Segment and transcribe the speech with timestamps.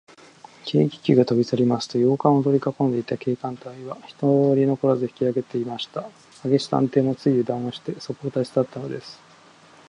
[0.65, 6.09] 軽気球がとびさりますと、洋館をとりかこんでいた警官隊は、ひとり残らず引きあげてしまいました。
[6.43, 9.21] 明智探偵も、ついゆだんをして、そこを立ちさったのです。